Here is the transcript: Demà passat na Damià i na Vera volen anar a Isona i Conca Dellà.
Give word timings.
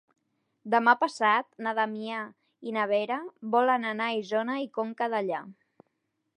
Demà 0.73 0.93
passat 1.01 1.45
na 1.65 1.73
Damià 1.81 2.23
i 2.71 2.75
na 2.79 2.87
Vera 2.93 3.21
volen 3.57 3.89
anar 3.93 4.09
a 4.15 4.19
Isona 4.25 4.59
i 4.67 4.69
Conca 4.79 5.13
Dellà. 5.17 5.47